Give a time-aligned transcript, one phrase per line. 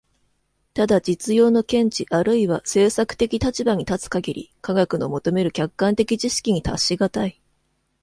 [0.73, 7.39] ただ実用の見地あるいは政策的立場に立つ限り、科学の求める客観的知識に達し難い。